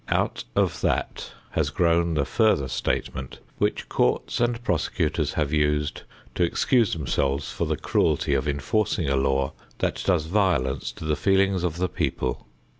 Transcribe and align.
Out 0.09 0.45
of 0.55 0.81
that 0.81 1.31
has 1.51 1.69
grown 1.69 2.15
the 2.15 2.25
further 2.25 2.67
statement 2.67 3.37
which 3.59 3.87
courts 3.87 4.39
and 4.39 4.63
prosecutors 4.63 5.33
have 5.33 5.53
used 5.53 6.01
to 6.33 6.41
excuse 6.41 6.93
themselves 6.93 7.51
for 7.51 7.65
the 7.67 7.77
cruelty 7.77 8.33
of 8.33 8.47
enforcing 8.47 9.07
a 9.07 9.15
law 9.15 9.53
that 9.77 10.01
does 10.03 10.25
violence 10.25 10.91
to 10.93 11.05
the 11.05 11.15
feelings 11.15 11.63
of 11.63 11.77
the 11.77 11.87
people. 11.87 12.47